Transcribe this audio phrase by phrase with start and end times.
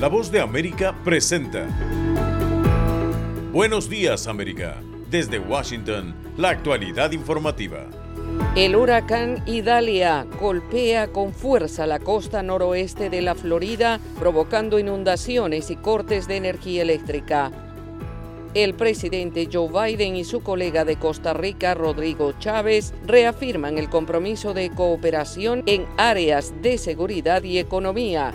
[0.00, 1.68] La voz de América presenta.
[3.52, 4.80] Buenos días América.
[5.10, 7.86] Desde Washington, la actualidad informativa.
[8.56, 15.76] El huracán Idalia golpea con fuerza la costa noroeste de la Florida, provocando inundaciones y
[15.76, 17.52] cortes de energía eléctrica.
[18.54, 24.54] El presidente Joe Biden y su colega de Costa Rica, Rodrigo Chávez, reafirman el compromiso
[24.54, 28.32] de cooperación en áreas de seguridad y economía.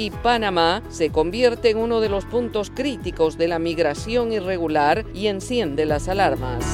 [0.00, 5.26] Y Panamá se convierte en uno de los puntos críticos de la migración irregular y
[5.26, 6.64] enciende las alarmas.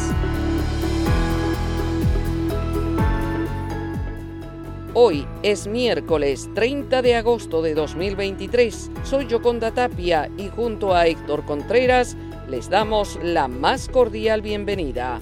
[4.95, 8.93] Hoy es miércoles 30 de agosto de 2023.
[9.03, 12.17] Soy Yoconda Tapia y junto a Héctor Contreras
[12.49, 15.21] les damos la más cordial bienvenida.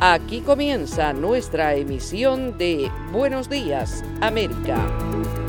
[0.00, 5.43] Aquí comienza nuestra emisión de Buenos Días, América.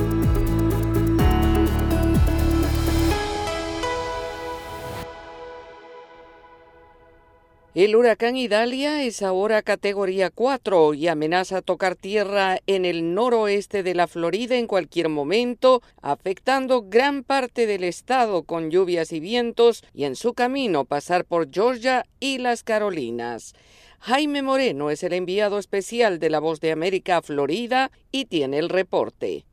[7.76, 13.94] El huracán Idalia es ahora categoría 4 y amenaza tocar tierra en el noroeste de
[13.94, 20.06] la Florida en cualquier momento, afectando gran parte del estado con lluvias y vientos y
[20.06, 23.56] en su camino pasar por Georgia y las Carolinas.
[24.00, 28.60] Jaime Moreno es el enviado especial de La Voz de América a Florida y tiene
[28.60, 29.44] el reporte.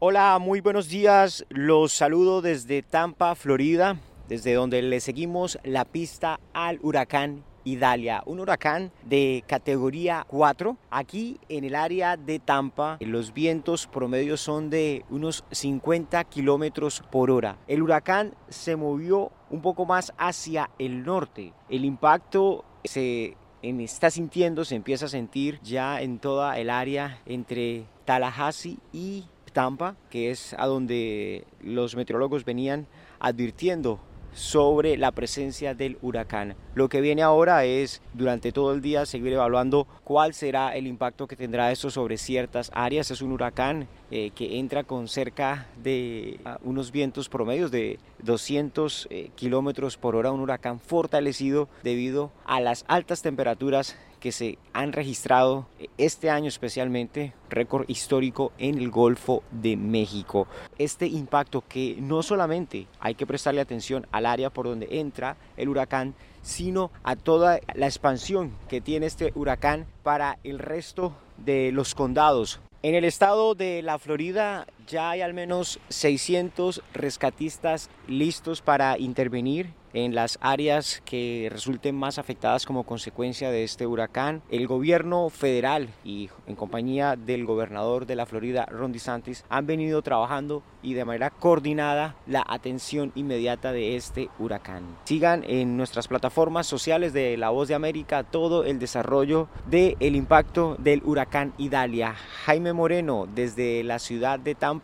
[0.00, 1.46] Hola, muy buenos días.
[1.50, 8.40] Los saludo desde Tampa, Florida, desde donde le seguimos la pista al huracán Idalia, un
[8.40, 10.76] huracán de categoría 4.
[10.90, 17.30] Aquí en el área de Tampa, los vientos promedios son de unos 50 kilómetros por
[17.30, 17.58] hora.
[17.66, 21.52] El huracán se movió un poco más hacia el norte.
[21.68, 27.84] El impacto se está sintiendo, se empieza a sentir ya en toda el área entre
[28.04, 32.86] Tallahassee y Tampa, que es a donde los meteorólogos venían
[33.18, 34.00] advirtiendo
[34.32, 36.54] sobre la presencia del huracán.
[36.74, 41.26] Lo que viene ahora es durante todo el día seguir evaluando cuál será el impacto
[41.26, 43.10] que tendrá esto sobre ciertas áreas.
[43.10, 49.08] Es un huracán eh, que entra con cerca de ah, unos vientos promedios de 200
[49.10, 54.92] eh, kilómetros por hora, un huracán fortalecido debido a las altas temperaturas que se han
[54.92, 55.66] registrado
[55.98, 60.46] este año especialmente, récord histórico en el Golfo de México.
[60.78, 65.68] Este impacto que no solamente hay que prestarle atención al área por donde entra el
[65.68, 71.94] huracán, sino a toda la expansión que tiene este huracán para el resto de los
[71.94, 72.60] condados.
[72.82, 79.72] En el estado de la Florida ya hay al menos 600 rescatistas listos para intervenir
[79.92, 84.42] en las áreas que resulten más afectadas como consecuencia de este huracán.
[84.50, 90.02] El gobierno federal y en compañía del gobernador de la Florida, Ron DeSantis, han venido
[90.02, 94.84] trabajando y de manera coordinada la atención inmediata de este huracán.
[95.04, 100.16] Sigan en nuestras plataformas sociales de La Voz de América todo el desarrollo del el
[100.16, 102.14] impacto del huracán Idalia.
[102.44, 104.79] Jaime Moreno desde la ciudad de Tampa,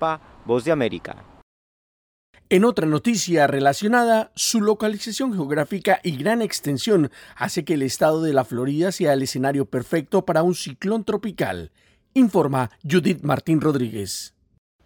[2.49, 8.33] En otra noticia relacionada, su localización geográfica y gran extensión hace que el estado de
[8.33, 11.73] la Florida sea el escenario perfecto para un ciclón tropical,
[12.15, 14.36] informa Judith Martín Rodríguez.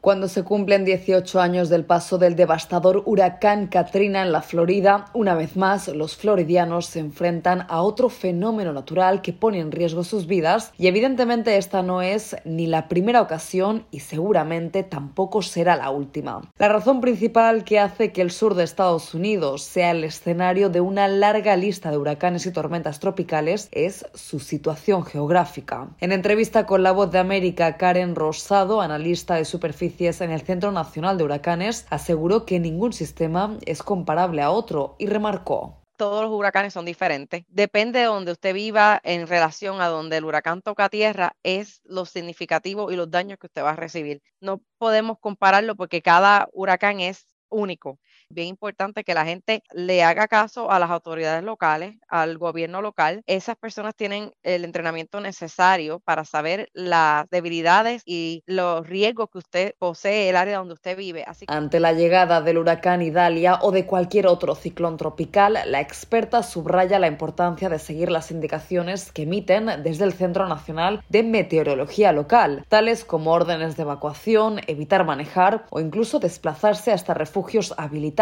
[0.01, 5.35] Cuando se cumplen 18 años del paso del devastador huracán Katrina en la Florida, una
[5.35, 10.27] vez más los floridianos se enfrentan a otro fenómeno natural que pone en riesgo sus
[10.27, 15.91] vidas y evidentemente esta no es ni la primera ocasión y seguramente tampoco será la
[15.91, 16.51] última.
[16.57, 20.81] La razón principal que hace que el sur de Estados Unidos sea el escenario de
[20.81, 25.89] una larga lista de huracanes y tormentas tropicales es su situación geográfica.
[26.01, 30.73] En entrevista con La Voz de América, Karen Rosado, analista de superficie en el Centro
[30.73, 36.33] Nacional de Huracanes, aseguró que ningún sistema es comparable a otro y remarcó todos los
[36.33, 37.45] huracanes son diferentes.
[37.49, 42.07] Depende de donde usted viva en relación a donde el huracán toca tierra, es lo
[42.07, 44.23] significativo y los daños que usted va a recibir.
[44.41, 47.99] No podemos compararlo porque cada huracán es único
[48.31, 53.23] bien importante que la gente le haga caso a las autoridades locales, al gobierno local.
[53.27, 59.75] Esas personas tienen el entrenamiento necesario para saber las debilidades y los riesgos que usted
[59.79, 61.25] posee, el área donde usted vive.
[61.27, 66.43] Así Ante la llegada del huracán Idalia o de cualquier otro ciclón tropical, la experta
[66.43, 72.13] subraya la importancia de seguir las indicaciones que emiten desde el Centro Nacional de Meteorología
[72.13, 78.20] Local, tales como órdenes de evacuación, evitar manejar o incluso desplazarse hasta refugios habilitados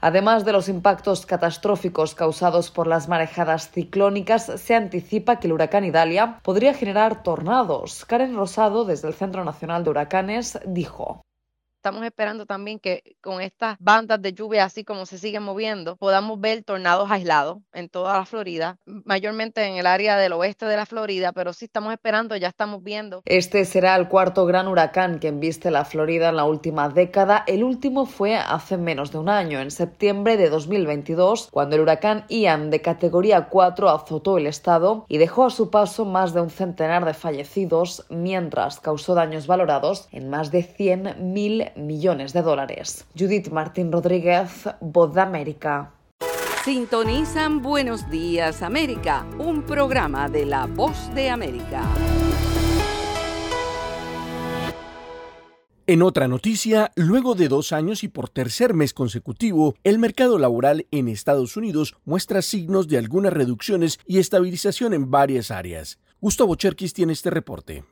[0.00, 5.84] Además de los impactos catastróficos causados por las marejadas ciclónicas, se anticipa que el huracán
[5.84, 8.06] Idalia podría generar tornados.
[8.06, 11.20] Karen Rosado, desde el Centro Nacional de Huracanes, dijo.
[11.84, 16.40] Estamos esperando también que con estas bandas de lluvia, así como se siguen moviendo, podamos
[16.40, 20.86] ver tornados aislados en toda la Florida, mayormente en el área del oeste de la
[20.86, 23.20] Florida, pero sí estamos esperando, ya estamos viendo.
[23.26, 27.44] Este será el cuarto gran huracán que embiste la Florida en la última década.
[27.46, 32.24] El último fue hace menos de un año, en septiembre de 2022, cuando el huracán
[32.30, 36.48] Ian de categoría 4 azotó el estado y dejó a su paso más de un
[36.48, 43.06] centenar de fallecidos, mientras causó daños valorados en más de 100 mil millones de dólares.
[43.18, 45.92] Judith Martín Rodríguez, Voz de América.
[46.64, 51.82] Sintonizan Buenos Días América, un programa de La Voz de América.
[55.86, 60.86] En otra noticia, luego de dos años y por tercer mes consecutivo, el mercado laboral
[60.90, 65.98] en Estados Unidos muestra signos de algunas reducciones y estabilización en varias áreas.
[66.22, 67.84] Gustavo Cherkis tiene este reporte.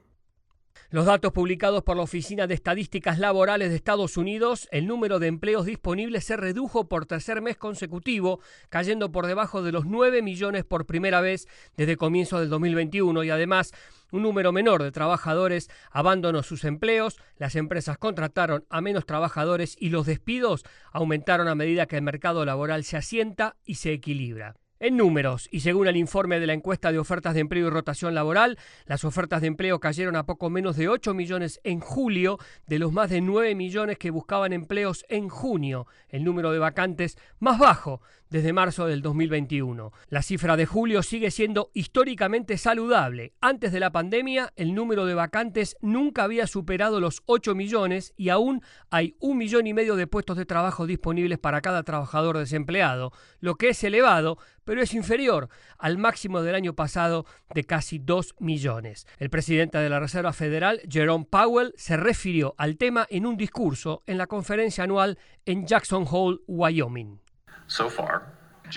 [0.93, 5.27] Los datos publicados por la Oficina de Estadísticas Laborales de Estados Unidos, el número de
[5.27, 10.67] empleos disponibles se redujo por tercer mes consecutivo, cayendo por debajo de los 9 millones
[10.67, 11.49] por primera vez
[11.79, 13.73] desde comienzo del 2021 y además
[14.11, 19.89] un número menor de trabajadores abandonó sus empleos, las empresas contrataron a menos trabajadores y
[19.89, 20.63] los despidos
[20.93, 24.57] aumentaron a medida que el mercado laboral se asienta y se equilibra.
[24.85, 28.17] En números, y según el informe de la encuesta de ofertas de empleo y rotación
[28.17, 32.81] laboral, las ofertas de empleo cayeron a poco menos de 8 millones en julio, de
[32.81, 37.61] los más de 9 millones que buscaban empleos en junio, el número de vacantes más
[37.61, 38.01] bajo
[38.33, 39.93] desde marzo del 2021.
[40.09, 43.35] La cifra de julio sigue siendo históricamente saludable.
[43.43, 48.31] Antes de la pandemia, el número de vacantes nunca había superado los 8 millones y
[48.31, 53.13] aún hay un millón y medio de puestos de trabajo disponibles para cada trabajador desempleado,
[53.41, 58.37] lo que es elevado, pero es inferior al máximo del año pasado de casi 2
[58.39, 59.07] millones.
[59.19, 64.03] El presidente de la Reserva Federal, Jerome Powell, se refirió al tema en un discurso
[64.07, 67.22] en la conferencia anual en Jackson Hole, Wyoming.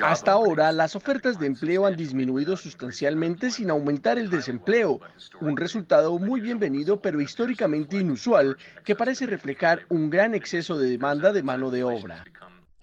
[0.04, 5.00] Hasta ahora, las ofertas de empleo han disminuido sustancialmente sin aumentar el desempleo,
[5.40, 11.32] un resultado muy bienvenido pero históricamente inusual que parece reflejar un gran exceso de demanda
[11.32, 12.26] de mano de obra.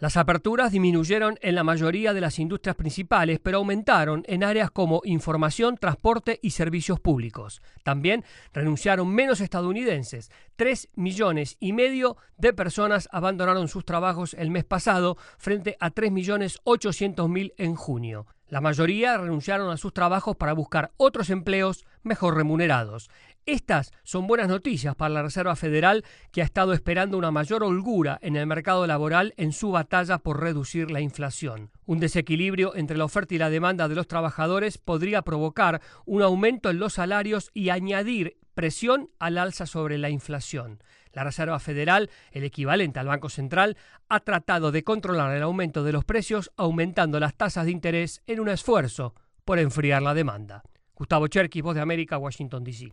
[0.02, 5.00] Las aperturas disminuyeron en la mayoría de las industrias principales, pero aumentaron en áreas como
[5.04, 7.62] información, transporte y servicios públicos.
[7.84, 10.32] También renunciaron menos estadounidenses.
[10.56, 16.10] Tres millones y medio de personas abandonaron sus trabajos el mes pasado frente a tres
[16.10, 18.26] millones ochocientos mil en junio.
[18.48, 23.08] La mayoría renunciaron a sus trabajos para buscar otros empleos mejor remunerados.
[23.44, 28.16] Estas son buenas noticias para la Reserva Federal, que ha estado esperando una mayor holgura
[28.22, 31.72] en el mercado laboral en su batalla por reducir la inflación.
[31.84, 36.70] Un desequilibrio entre la oferta y la demanda de los trabajadores podría provocar un aumento
[36.70, 40.80] en los salarios y añadir presión al alza sobre la inflación.
[41.12, 43.76] La Reserva Federal, el equivalente al Banco Central,
[44.08, 48.38] ha tratado de controlar el aumento de los precios aumentando las tasas de interés en
[48.38, 50.62] un esfuerzo por enfriar la demanda.
[50.94, 52.92] Gustavo Cherky, Voz de América, Washington, D.C.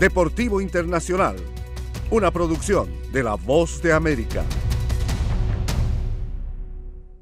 [0.00, 1.36] Deportivo Internacional,
[2.10, 4.42] una producción de La Voz de América.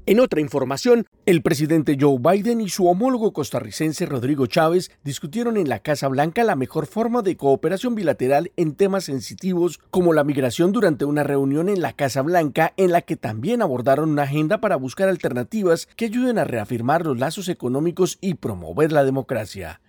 [0.05, 5.67] En otra información, el presidente Joe Biden y su homólogo costarricense Rodrigo Chávez discutieron en
[5.67, 10.71] la Casa Blanca la mejor forma de cooperación bilateral en temas sensitivos como la migración
[10.71, 14.77] durante una reunión en la Casa Blanca en la que también abordaron una agenda para
[14.77, 19.81] buscar alternativas que ayuden a reafirmar los lazos económicos y promover la democracia.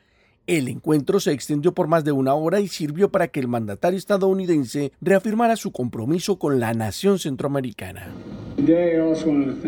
[0.51, 3.97] El encuentro se extendió por más de una hora y sirvió para que el mandatario
[3.97, 8.09] estadounidense reafirmara su compromiso con la nación centroamericana.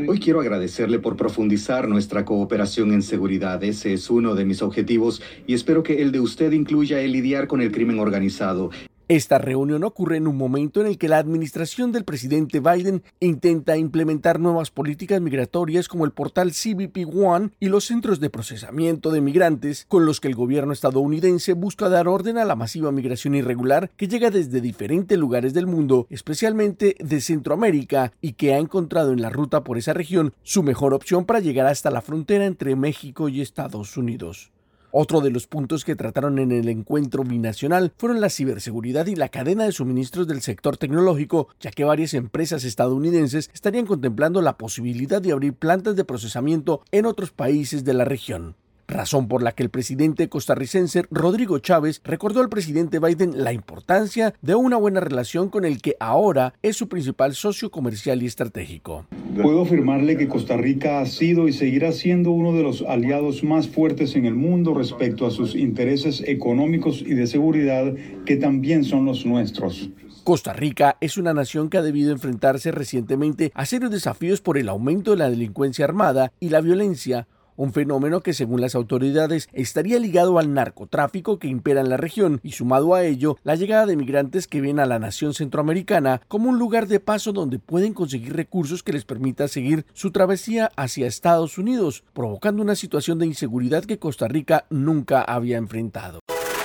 [0.08, 3.62] Hoy quiero agradecerle por profundizar nuestra cooperación en seguridad.
[3.62, 7.46] Ese es uno de mis objetivos y espero que el de usted incluya el lidiar
[7.46, 8.70] con el crimen organizado.
[9.14, 13.76] Esta reunión ocurre en un momento en el que la administración del presidente Biden intenta
[13.76, 19.20] implementar nuevas políticas migratorias como el portal CBP One y los centros de procesamiento de
[19.20, 23.90] migrantes con los que el gobierno estadounidense busca dar orden a la masiva migración irregular
[23.98, 29.20] que llega desde diferentes lugares del mundo, especialmente de Centroamérica, y que ha encontrado en
[29.20, 33.28] la ruta por esa región su mejor opción para llegar hasta la frontera entre México
[33.28, 34.52] y Estados Unidos.
[34.94, 39.30] Otro de los puntos que trataron en el encuentro binacional fueron la ciberseguridad y la
[39.30, 45.22] cadena de suministros del sector tecnológico, ya que varias empresas estadounidenses estarían contemplando la posibilidad
[45.22, 48.54] de abrir plantas de procesamiento en otros países de la región
[48.92, 54.34] razón por la que el presidente costarricense Rodrigo Chávez recordó al presidente Biden la importancia
[54.42, 59.06] de una buena relación con el que ahora es su principal socio comercial y estratégico.
[59.40, 63.68] Puedo afirmarle que Costa Rica ha sido y seguirá siendo uno de los aliados más
[63.68, 67.94] fuertes en el mundo respecto a sus intereses económicos y de seguridad
[68.26, 69.90] que también son los nuestros.
[70.24, 74.68] Costa Rica es una nación que ha debido enfrentarse recientemente a serios desafíos por el
[74.68, 79.98] aumento de la delincuencia armada y la violencia, un fenómeno que según las autoridades estaría
[79.98, 83.96] ligado al narcotráfico que impera en la región y sumado a ello la llegada de
[83.96, 88.34] migrantes que ven a la nación centroamericana como un lugar de paso donde pueden conseguir
[88.34, 93.84] recursos que les permita seguir su travesía hacia Estados Unidos, provocando una situación de inseguridad
[93.84, 96.20] que Costa Rica nunca había enfrentado.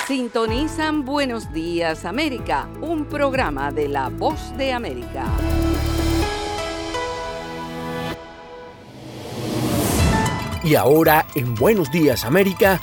[0.07, 5.25] Sintonizan Buenos Días América, un programa de La Voz de América.
[10.67, 12.77] Y ahora, en Buenos Días América,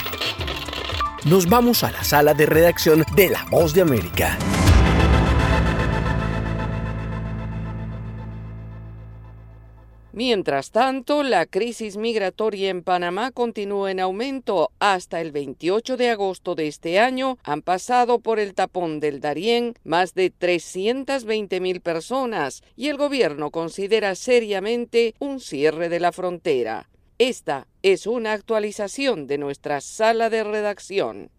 [1.23, 4.39] nos vamos a la sala de redacción de La Voz de América.
[10.13, 14.71] Mientras tanto, la crisis migratoria en Panamá continúa en aumento.
[14.79, 19.75] Hasta el 28 de agosto de este año han pasado por el tapón del Darién
[19.83, 26.87] más de 320 mil personas y el gobierno considera seriamente un cierre de la frontera.
[27.17, 31.31] Esta es una actualización de nuestra sala de redacción.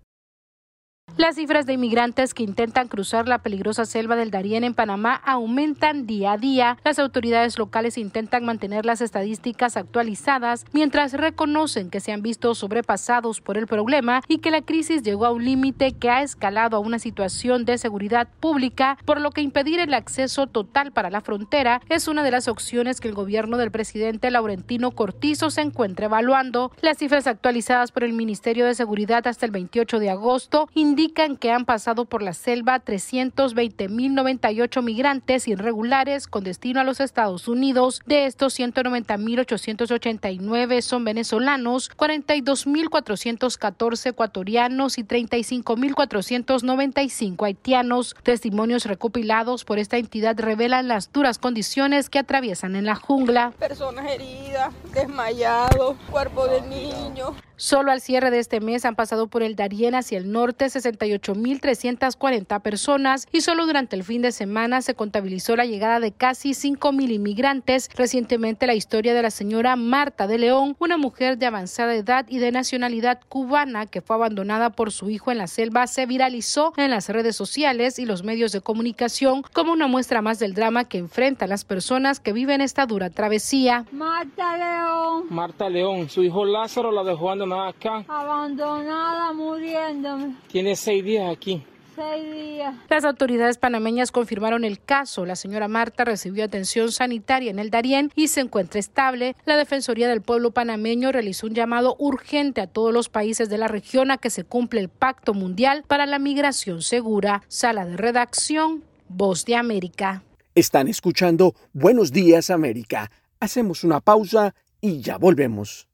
[1.16, 6.04] Las cifras de inmigrantes que intentan cruzar la peligrosa selva del Darién en Panamá aumentan
[6.04, 6.76] día a día.
[6.84, 13.40] Las autoridades locales intentan mantener las estadísticas actualizadas mientras reconocen que se han visto sobrepasados
[13.40, 16.80] por el problema y que la crisis llegó a un límite que ha escalado a
[16.80, 21.80] una situación de seguridad pública, por lo que impedir el acceso total para la frontera
[21.88, 26.72] es una de las opciones que el gobierno del presidente Laurentino Cortizo se encuentra evaluando.
[26.82, 31.36] Las cifras actualizadas por el Ministerio de Seguridad hasta el 28 de agosto indican indican
[31.36, 38.00] que han pasado por la selva 320.098 migrantes irregulares con destino a los Estados Unidos.
[38.06, 48.16] De estos, 190.889 son venezolanos, 42.414 ecuatorianos y 35.495 haitianos.
[48.22, 53.52] Testimonios recopilados por esta entidad revelan las duras condiciones que atraviesan en la jungla.
[53.58, 57.34] Personas heridas, desmayados, cuerpo de niños.
[57.58, 62.60] Solo al cierre de este mes han pasado por el Darién hacia el norte 68.340
[62.60, 67.12] personas y solo durante el fin de semana se contabilizó la llegada de casi 5.000
[67.12, 67.90] inmigrantes.
[67.94, 72.38] Recientemente la historia de la señora Marta de León, una mujer de avanzada edad y
[72.38, 76.90] de nacionalidad cubana que fue abandonada por su hijo en la selva, se viralizó en
[76.90, 80.98] las redes sociales y los medios de comunicación como una muestra más del drama que
[80.98, 83.84] enfrentan las personas que viven esta dura travesía.
[83.92, 85.26] Marta León.
[85.30, 88.04] Marta León, su hijo Lázaro la dejó abandonada acá.
[88.08, 90.34] Abandonada, muriéndome.
[90.48, 91.62] Tiene seis días aquí.
[91.96, 92.74] Seis días.
[92.90, 95.24] Las autoridades panameñas confirmaron el caso.
[95.24, 99.34] La señora Marta recibió atención sanitaria en el Darién y se encuentra estable.
[99.46, 103.66] La Defensoría del Pueblo panameño realizó un llamado urgente a todos los países de la
[103.66, 107.42] región a que se cumpla el Pacto Mundial para la Migración Segura.
[107.48, 110.22] Sala de redacción, Voz de América.
[110.54, 113.10] Están escuchando Buenos Días América.
[113.40, 115.88] Hacemos una pausa y ya volvemos.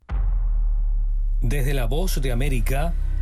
[1.41, 2.95] Desde la Voz de América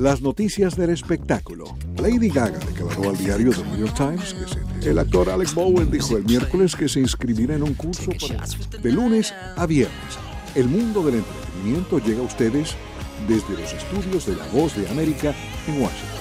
[0.00, 1.76] Las noticias del espectáculo.
[1.98, 4.90] Lady Gaga declaró al diario The New York Times que se...
[4.90, 8.46] el actor Alex Bowen dijo el miércoles que se inscribirá en un curso para...
[8.80, 10.18] de lunes a viernes.
[10.54, 12.74] El mundo del entretenimiento llega a ustedes
[13.28, 15.34] desde los estudios de La Voz de América
[15.66, 16.20] en Washington.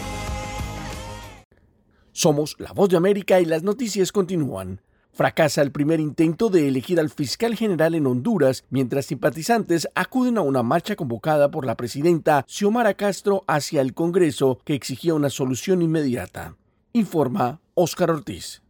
[2.11, 4.81] Somos La Voz de América y las noticias continúan.
[5.19, 10.41] Fracasa el primer intento de elegir al fiscal general en Honduras, mientras simpatizantes acuden a
[10.43, 15.81] una marcha convocada por la presidenta Xiomara Castro hacia el Congreso que exigía una solución
[15.81, 16.55] inmediata.
[16.93, 18.61] Informa Óscar Ortiz.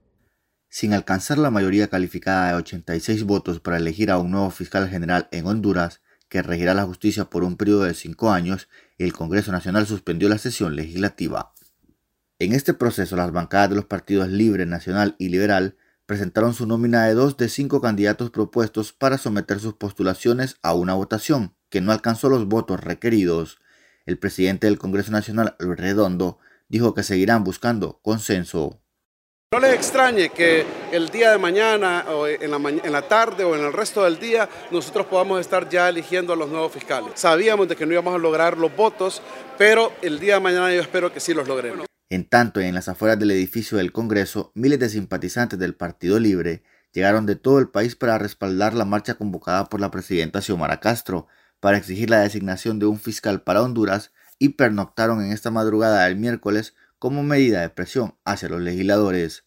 [0.70, 5.28] Sin alcanzar la mayoría calificada de 86 votos para elegir a un nuevo fiscal general
[5.32, 9.86] en Honduras, que regirá la justicia por un periodo de cinco años, el Congreso Nacional
[9.86, 11.54] suspendió la sesión legislativa.
[12.40, 15.76] En este proceso, las bancadas de los partidos Libre, Nacional y Liberal
[16.10, 20.96] presentaron su nómina de dos de cinco candidatos propuestos para someter sus postulaciones a una
[20.96, 23.60] votación, que no alcanzó los votos requeridos.
[24.08, 28.82] El presidente del Congreso Nacional, Redondo, dijo que seguirán buscando consenso.
[29.54, 33.56] No les extrañe que el día de mañana o en la, en la, tarde o
[33.56, 37.12] en el resto del día nosotros podamos estar ya eligiendo a los nuevos fiscales.
[37.14, 39.22] Sabíamos de que no íbamos a lograr los votos,
[39.60, 41.89] pero el día de mañana yo espero que sí los logremos.
[42.12, 46.64] En tanto, en las afueras del edificio del Congreso, miles de simpatizantes del Partido Libre
[46.92, 51.28] llegaron de todo el país para respaldar la marcha convocada por la presidenta Xiomara Castro
[51.60, 56.16] para exigir la designación de un fiscal para Honduras y pernoctaron en esta madrugada del
[56.16, 59.44] miércoles como medida de presión hacia los legisladores.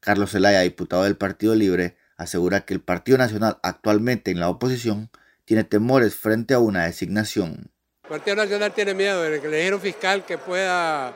[0.00, 5.10] Carlos Zelaya, diputado del Partido Libre, asegura que el Partido Nacional actualmente en la oposición
[5.44, 7.70] tiene temores frente a una designación.
[8.04, 11.12] El Partido Nacional tiene miedo de elegir un fiscal que pueda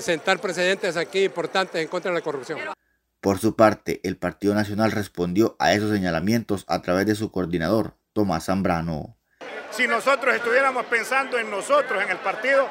[0.00, 2.58] sentar precedentes aquí importantes en contra de la corrupción.
[3.20, 7.94] Por su parte, el Partido Nacional respondió a esos señalamientos a través de su coordinador,
[8.14, 9.16] Tomás Zambrano.
[9.70, 12.66] Si nosotros estuviéramos pensando en nosotros, en el partido,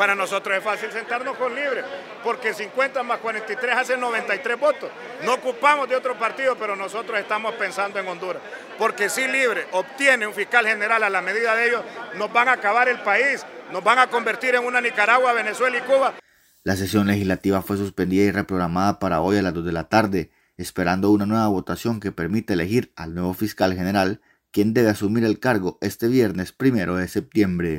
[0.00, 1.84] para nosotros es fácil sentarnos con libre,
[2.24, 4.90] porque 50 más 43 hacen 93 votos.
[5.22, 8.42] No ocupamos de otro partido, pero nosotros estamos pensando en Honduras.
[8.78, 11.82] Porque si libre obtiene un fiscal general a la medida de ellos,
[12.14, 15.82] nos van a acabar el país, nos van a convertir en una Nicaragua, Venezuela y
[15.82, 16.14] Cuba.
[16.62, 20.30] La sesión legislativa fue suspendida y reprogramada para hoy a las 2 de la tarde,
[20.58, 24.20] esperando una nueva votación que permita elegir al nuevo fiscal general,
[24.50, 27.78] quien debe asumir el cargo este viernes primero de septiembre.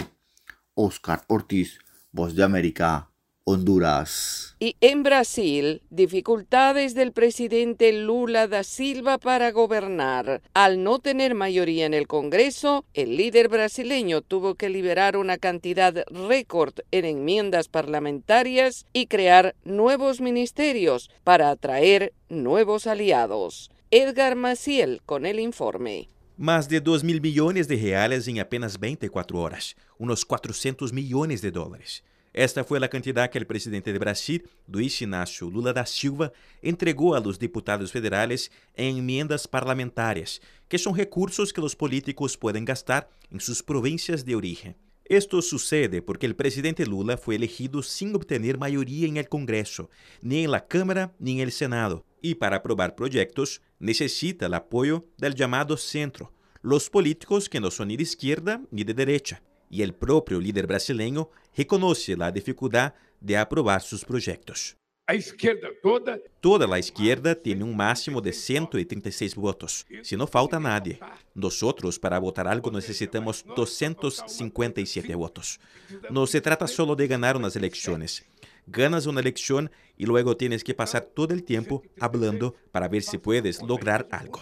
[0.73, 1.77] Oscar Ortiz,
[2.11, 3.10] Voz de América,
[3.51, 4.55] Honduras.
[4.59, 10.41] Y en Brasil, dificultades del presidente Lula da Silva para gobernar.
[10.53, 16.05] Al no tener mayoría en el Congreso, el líder brasileño tuvo que liberar una cantidad
[16.07, 23.69] récord en enmiendas parlamentarias y crear nuevos ministerios para atraer nuevos aliados.
[23.89, 26.07] Edgar Maciel con el informe.
[26.37, 31.51] Más de 2 mil millones de reales en apenas 24 horas, unos 400 millones de
[31.51, 32.03] dólares.
[32.33, 36.31] Esta foi a cantidade que o presidente de Brasil, Luiz Inácio Lula da Silva,
[36.63, 40.39] entregou a los diputados federales em emendas parlamentares,
[40.69, 44.75] que são recursos que os políticos podem gastar em suas províncias de origem.
[45.09, 49.89] Esto sucede porque o presidente Lula foi elegido sem obter maioria em el Congresso,
[50.23, 55.75] nem na Câmara nem el Senado, e para aprovar projetos necessita o apoio del chamado
[55.75, 56.31] centro,
[56.63, 59.41] los políticos que não são ni de esquerda ni de derecha
[59.71, 64.75] e o próprio líder brasileiro reconhece a dificuldade de aprovar seus projetos.
[65.11, 66.19] a izquierda toda.
[66.39, 69.85] Toda la izquierda tiene un máximo de 136 votos.
[70.03, 70.99] Si no falta nadie.
[71.35, 75.59] Nosotros para votar algo necesitamos 257 votos.
[76.09, 78.25] No se trata solo de ganar unas elecciones.
[78.67, 83.17] Ganas una elección y luego tienes que pasar todo el tiempo hablando para ver si
[83.17, 84.39] puedes lograr algo.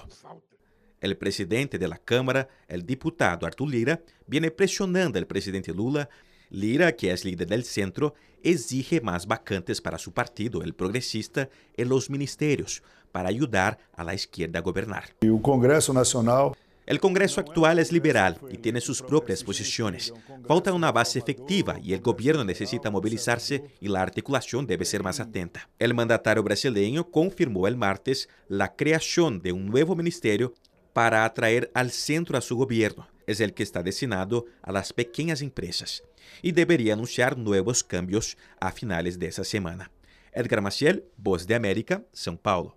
[1.02, 6.10] El presidente de la Cámara, el diputado Artur Lira, viene presionando al presidente Lula
[6.50, 11.90] Lira, que es líder del centro, exige más vacantes para su partido, el progresista, en
[11.90, 12.82] los ministerios,
[13.12, 15.16] para ayudar a la izquierda a gobernar.
[15.22, 16.54] El Congreso Nacional
[16.90, 20.12] el Congreso actual es liberal y tiene sus propias posiciones.
[20.48, 25.20] Falta una base efectiva y el gobierno necesita movilizarse y la articulación debe ser más
[25.20, 25.70] atenta.
[25.78, 30.56] El mandatario brasileño confirmó el martes la creación de un nuevo ministerio
[31.00, 33.08] para atraer al centro a su gobierno.
[33.26, 36.04] Es el que está destinado a las pequeñas empresas
[36.42, 39.92] y debería anunciar nuevos cambios a finales de esa semana.
[40.34, 42.76] Edgar Maciel, Voz de América, São Paulo.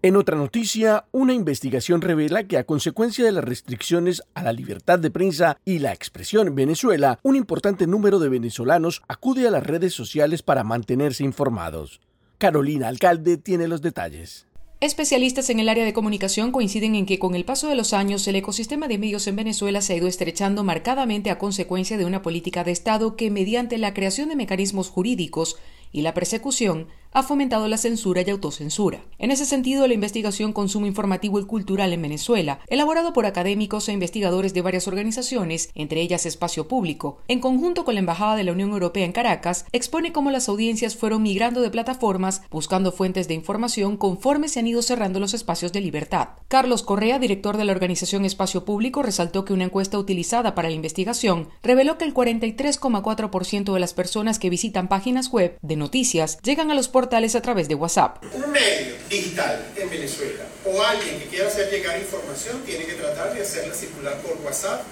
[0.00, 4.98] En otra noticia, una investigación revela que a consecuencia de las restricciones a la libertad
[4.98, 9.66] de prensa y la expresión en Venezuela, un importante número de venezolanos acude a las
[9.66, 12.00] redes sociales para mantenerse informados.
[12.38, 14.46] Carolina Alcalde tiene los detalles.
[14.80, 18.28] Especialistas en el área de comunicación coinciden en que con el paso de los años
[18.28, 22.22] el ecosistema de medios en Venezuela se ha ido estrechando marcadamente a consecuencia de una
[22.22, 25.56] política de Estado que mediante la creación de mecanismos jurídicos
[25.90, 29.00] y la persecución ha fomentado la censura y autocensura.
[29.18, 33.92] En ese sentido, la investigación Consumo Informativo y Cultural en Venezuela, elaborado por académicos e
[33.92, 38.52] investigadores de varias organizaciones, entre ellas Espacio Público, en conjunto con la Embajada de la
[38.52, 43.34] Unión Europea en Caracas, expone cómo las audiencias fueron migrando de plataformas buscando fuentes de
[43.34, 46.30] información conforme se han ido cerrando los espacios de libertad.
[46.48, 50.74] Carlos Correa, director de la organización Espacio Público, resaltó que una encuesta utilizada para la
[50.74, 56.70] investigación reveló que el 43,4% de las personas que visitan páginas web de noticias llegan
[56.70, 58.16] a los portales a través de WhatsApp.
[58.34, 63.32] Un medio digital en Venezuela o alguien que quiera hacer llegar información tiene que tratar
[63.32, 64.82] de hacerla circular por WhatsApp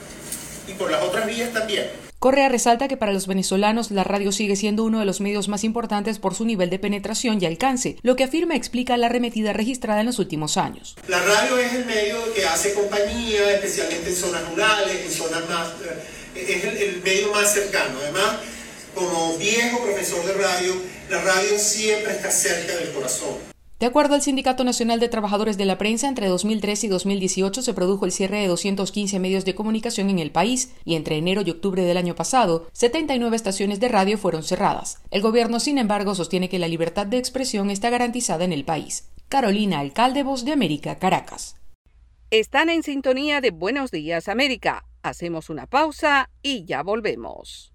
[0.69, 1.87] y por las otras vías también.
[2.21, 5.65] Correa resalta que para los venezolanos la radio sigue siendo uno de los medios más
[5.65, 9.99] importantes por su nivel de penetración y alcance, lo que afirma explica la arremetida registrada
[9.99, 10.95] en los últimos años.
[11.09, 15.69] La radio es el medio que hace compañía, especialmente en zonas rurales, en zonas más...
[16.37, 17.99] Eh, es el, el medio más cercano.
[18.01, 18.37] Además,
[18.97, 20.75] como viejo profesor de radio,
[21.11, 23.37] la radio siempre está cerca del corazón.
[23.79, 27.75] De acuerdo al Sindicato Nacional de Trabajadores de la Prensa, entre 2003 y 2018 se
[27.75, 31.51] produjo el cierre de 215 medios de comunicación en el país y entre enero y
[31.51, 35.03] octubre del año pasado, 79 estaciones de radio fueron cerradas.
[35.11, 39.11] El gobierno, sin embargo, sostiene que la libertad de expresión está garantizada en el país.
[39.29, 41.57] Carolina Alcalde, Voz de América, Caracas.
[42.31, 44.87] Están en sintonía de Buenos Días América.
[45.03, 47.75] Hacemos una pausa y ya volvemos.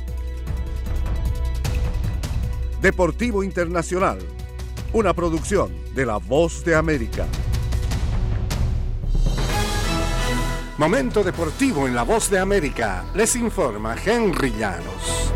[2.81, 4.17] Deportivo Internacional,
[4.91, 7.27] una producción de La Voz de América.
[10.79, 15.31] Momento deportivo en La Voz de América, les informa Henry Llanos.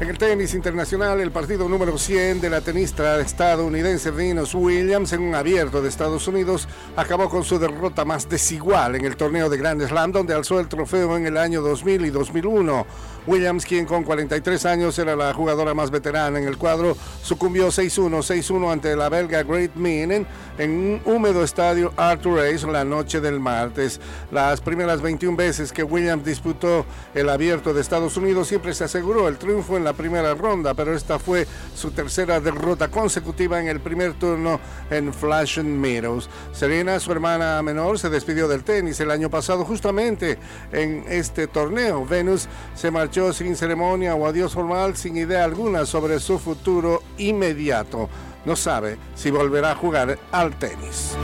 [0.00, 5.20] En el tenis internacional, el partido número 100 de la tenista estadounidense Venus Williams en
[5.20, 9.58] un abierto de Estados Unidos acabó con su derrota más desigual en el torneo de
[9.58, 12.86] Grand Slam donde alzó el trofeo en el año 2000 y 2001.
[13.26, 18.10] Williams, quien con 43 años era la jugadora más veterana en el cuadro, sucumbió 6-1,
[18.18, 20.26] 6-1 ante la belga Great Minen
[20.58, 24.00] en un húmedo estadio Arthur Ashe la noche del martes.
[24.30, 29.28] Las primeras 21 veces que Williams disputó el abierto de Estados Unidos siempre se aseguró
[29.28, 33.80] el triunfo en la primera ronda, pero esta fue su tercera derrota consecutiva en el
[33.80, 36.28] primer turno en Flashing Meadows.
[36.52, 40.38] Serena, su hermana menor, se despidió del tenis el año pasado justamente
[40.72, 42.06] en este torneo.
[42.06, 48.08] Venus se marchó sin ceremonia o adiós formal, sin idea alguna sobre su futuro inmediato.
[48.44, 51.16] No sabe si volverá a jugar al tenis.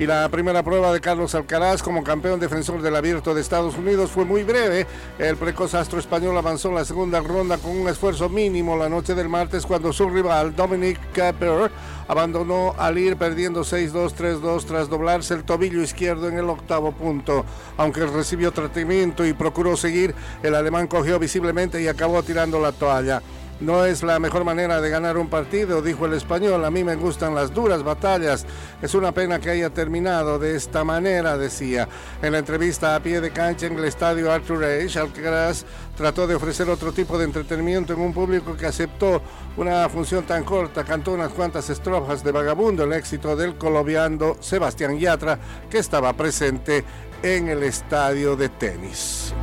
[0.00, 4.10] Y la primera prueba de Carlos Alcaraz como campeón defensor del abierto de Estados Unidos
[4.10, 4.86] fue muy breve.
[5.18, 9.14] El precoz astro español avanzó en la segunda ronda con un esfuerzo mínimo la noche
[9.14, 11.70] del martes cuando su rival Dominic Kepper
[12.08, 17.44] abandonó al ir perdiendo 6-2, 3-2 tras doblarse el tobillo izquierdo en el octavo punto.
[17.76, 23.20] Aunque recibió tratamiento y procuró seguir, el alemán cogió visiblemente y acabó tirando la toalla.
[23.60, 26.64] No es la mejor manera de ganar un partido, dijo el español.
[26.64, 28.46] A mí me gustan las duras batallas.
[28.80, 31.86] Es una pena que haya terminado de esta manera, decía.
[32.22, 36.36] En la entrevista a pie de cancha en el estadio Arthur Ashe, Alcaraz trató de
[36.36, 39.20] ofrecer otro tipo de entretenimiento en un público que aceptó
[39.58, 40.82] una función tan corta.
[40.82, 46.82] Cantó unas cuantas estrofas de Vagabundo, el éxito del colombiano Sebastián Yatra, que estaba presente
[47.22, 49.34] en el estadio de tenis.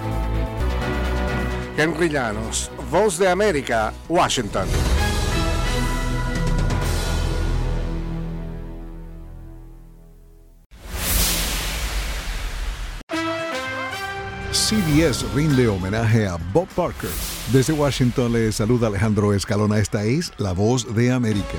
[1.77, 4.65] Henry Llanos, Voz de América, Washington.
[14.51, 17.09] CBS rinde homenaje a Bob Parker.
[17.51, 19.79] Desde Washington le saluda Alejandro Escalona.
[19.79, 21.57] Esta es La Voz de América.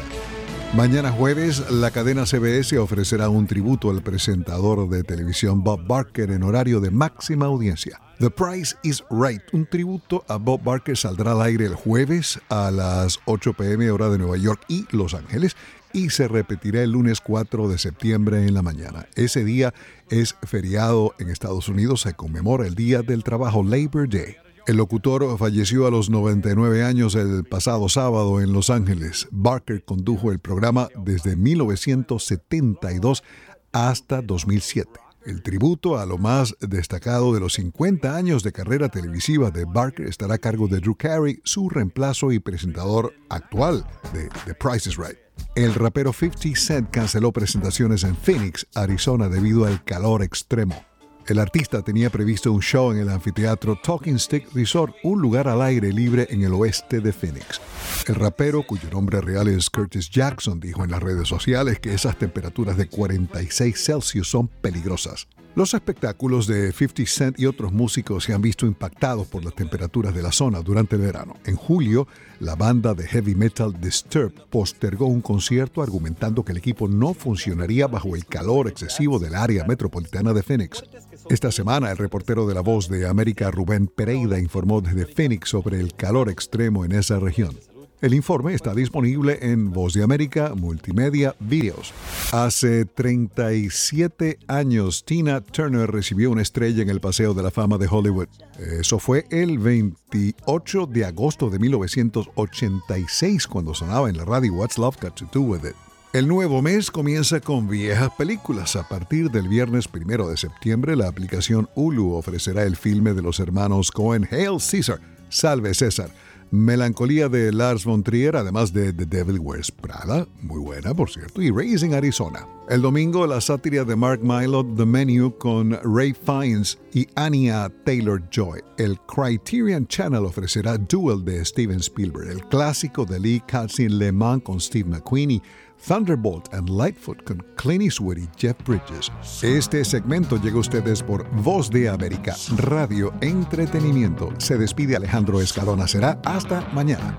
[0.75, 6.43] Mañana jueves, la cadena CBS ofrecerá un tributo al presentador de televisión Bob Barker en
[6.43, 8.01] horario de máxima audiencia.
[8.19, 12.71] The Price is Right, un tributo a Bob Barker, saldrá al aire el jueves a
[12.71, 15.57] las 8 pm hora de Nueva York y Los Ángeles
[15.95, 19.07] y se repetirá el lunes 4 de septiembre en la mañana.
[19.15, 19.73] Ese día
[20.11, 24.37] es feriado en Estados Unidos, se conmemora el Día del Trabajo Labor Day.
[24.69, 29.27] El locutor falleció a los 99 años el pasado sábado en Los Ángeles.
[29.31, 33.25] Barker condujo el programa desde 1972
[33.73, 34.91] hasta 2007.
[35.25, 40.07] El tributo a lo más destacado de los 50 años de carrera televisiva de Barker
[40.07, 44.99] estará a cargo de Drew Carey, su reemplazo y presentador actual de The Price is
[44.99, 45.17] Right.
[45.55, 50.88] El rapero 50 Cent canceló presentaciones en Phoenix, Arizona, debido al calor extremo.
[51.29, 55.61] El artista tenía previsto un show en el anfiteatro Talking Stick Resort, un lugar al
[55.61, 57.61] aire libre en el oeste de Phoenix.
[58.07, 62.19] El rapero, cuyo nombre real es Curtis Jackson, dijo en las redes sociales que esas
[62.19, 65.29] temperaturas de 46 Celsius son peligrosas.
[65.55, 70.15] Los espectáculos de 50 Cent y otros músicos se han visto impactados por las temperaturas
[70.15, 71.35] de la zona durante el verano.
[71.45, 72.07] En julio,
[72.41, 77.87] la banda de heavy metal Disturbed postergó un concierto argumentando que el equipo no funcionaría
[77.87, 80.85] bajo el calor excesivo del área metropolitana de Phoenix.
[81.31, 85.79] Esta semana, el reportero de La Voz de América, Rubén Pereira, informó desde Phoenix sobre
[85.79, 87.55] el calor extremo en esa región.
[88.01, 91.93] El informe está disponible en Voz de América Multimedia Videos.
[92.33, 97.89] Hace 37 años, Tina Turner recibió una estrella en el Paseo de la Fama de
[97.91, 98.29] Hollywood.
[98.59, 104.97] Eso fue el 28 de agosto de 1986 cuando sonaba en la radio What's Love
[105.03, 105.88] Got to Do With It.
[106.15, 108.77] El nuevo mes comienza con viejas películas.
[108.77, 113.41] A partir del viernes primero de septiembre, la aplicación Hulu ofrecerá el filme de los
[113.41, 116.11] hermanos Cohen, Hail Caesar, Salve César
[116.51, 121.43] Melancolía de Lars von Trier, además de The Devil Wears Prada, muy buena por cierto,
[121.43, 122.47] y Raising Arizona.
[122.71, 128.63] El domingo la sátira de Mark Mylod, The Menu, con Ray Fiennes y Anya Taylor-Joy.
[128.79, 134.43] El Criterion Channel ofrecerá Duel de Steven Spielberg, el clásico de Lee Katzin Le Mans
[134.43, 135.43] con Steve McQueen
[135.87, 139.11] Thunderbolt and Lightfoot con Clint Eastwood y Jeff Bridges.
[139.43, 144.33] Este segmento llega a ustedes por Voz de América, Radio Entretenimiento.
[144.39, 145.87] Se despide Alejandro Escalona.
[145.87, 147.19] Será hasta mañana.